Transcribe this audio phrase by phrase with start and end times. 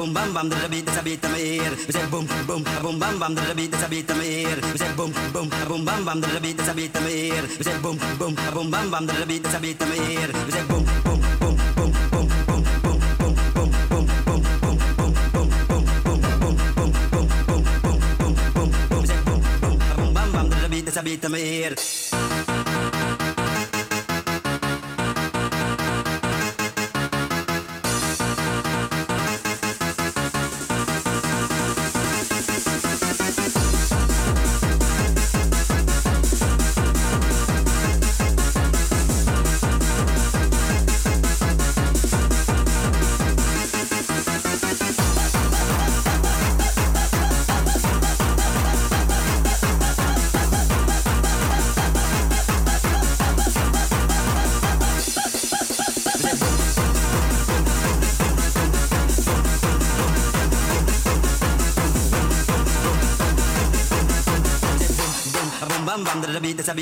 [0.00, 1.70] Vi säger bum, bum, bum, bam, bam, det dessa bitar med er.
[1.86, 4.62] Vi säger bom bom, bom bam, bam, det beat, dessa bitar med er.
[4.72, 7.42] Vi säger bom, bom, bom, bam, bam, det beat, dessa bitar med er.
[7.58, 10.32] Vi säger bum, bum, bum, bam, bam, det beat, dessa bitar med er.
[10.46, 14.70] Vi säger bom, bom, bom, bom, bom, bom, bom, bom, bom, bom, bom, bom, bom,
[14.70, 19.02] bom, bom, bom bum, bum, bum, bum, bum, bum, bum, bum.
[19.02, 21.99] Vi säger bom bum, bum, bam, bam, det beat, dessa bitar med er.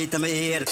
[0.09, 0.64] lite mer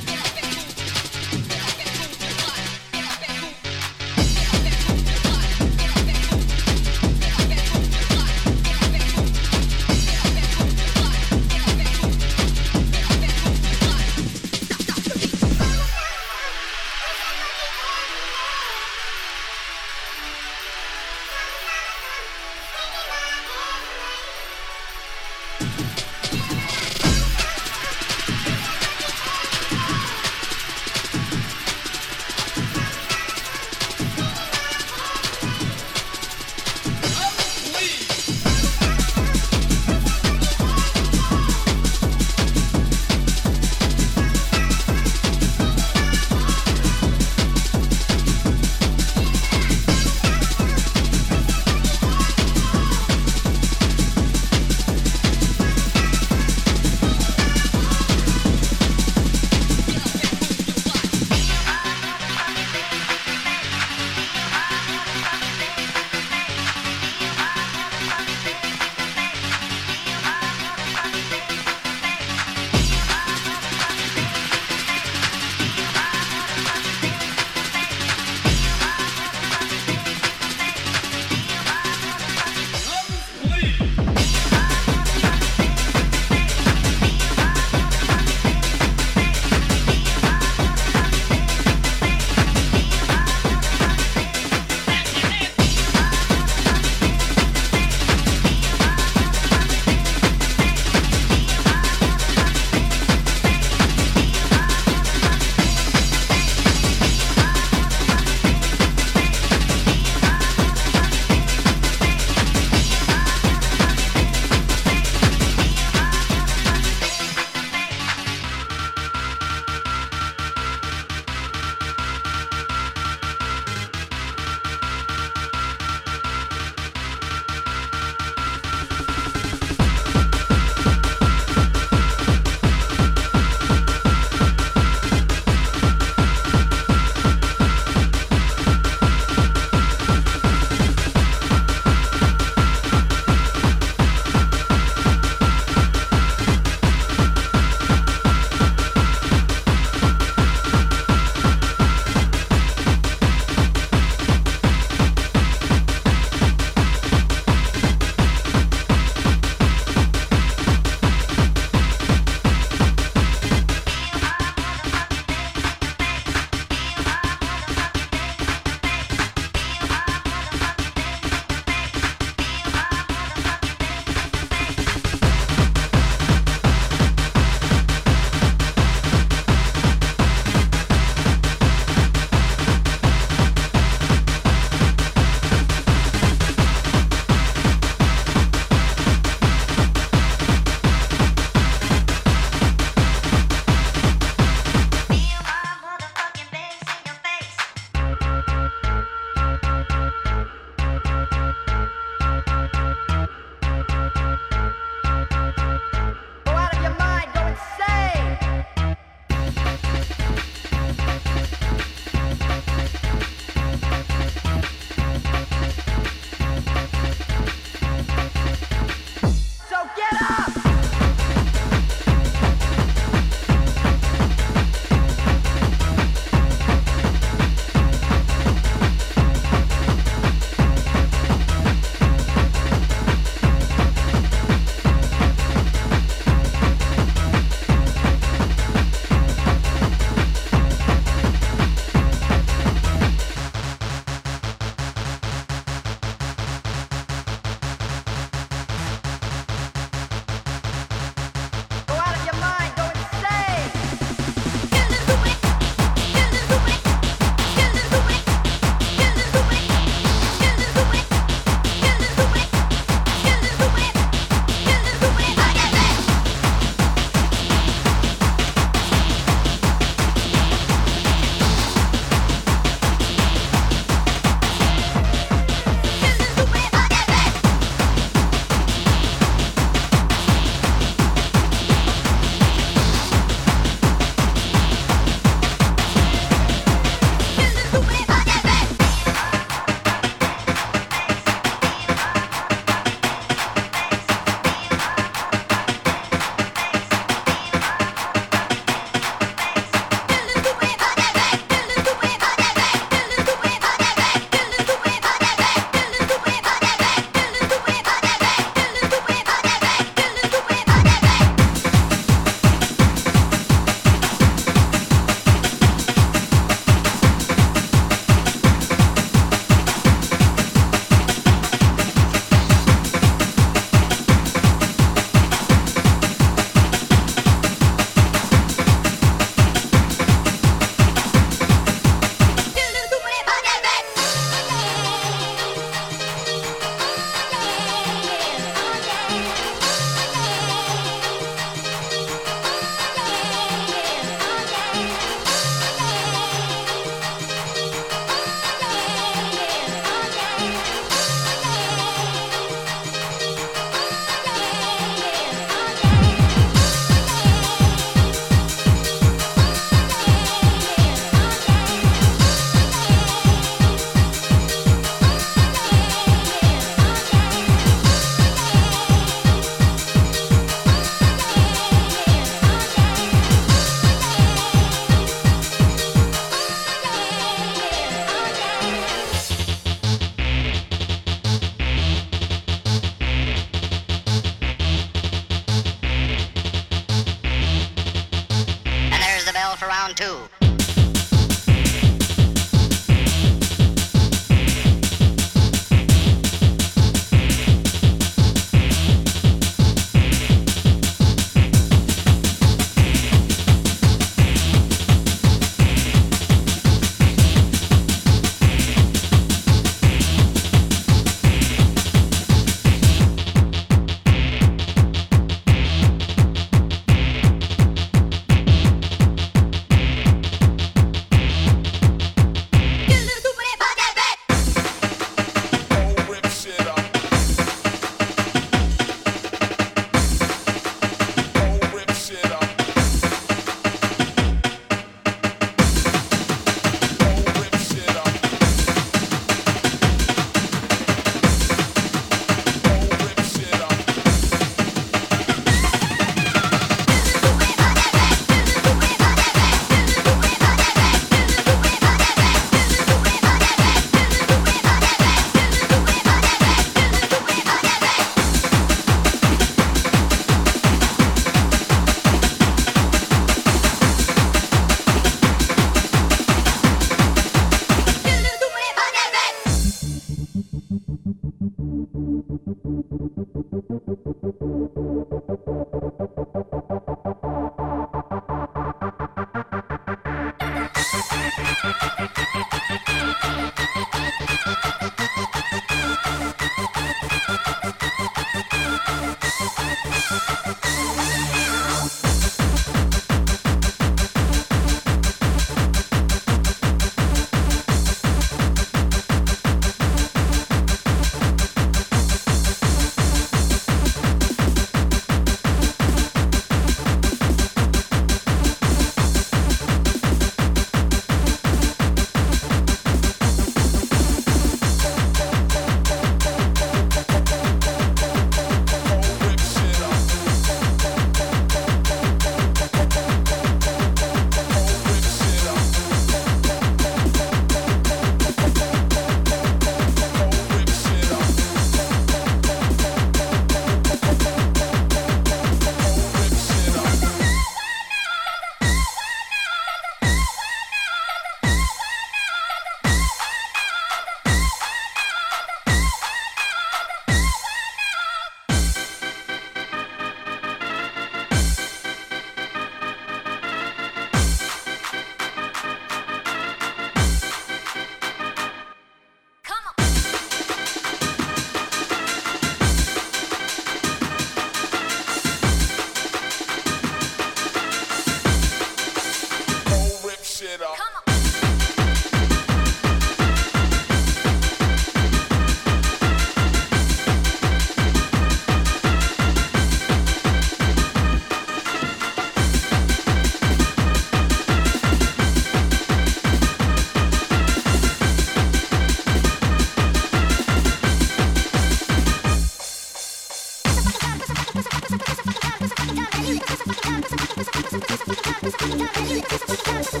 [598.78, 600.00] ちょっと待ってください。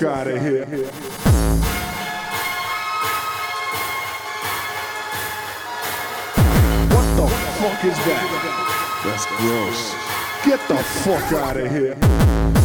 [0.00, 0.64] Fuck out of here.
[6.86, 7.28] What the
[7.58, 8.26] fuck is that?
[9.04, 9.94] That's gross.
[10.44, 12.59] Get the fuck out of here.